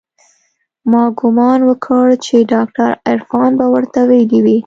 [0.91, 4.57] ما ګومان وکړ چې ډاکتر عرفان به ورته ويلي وي.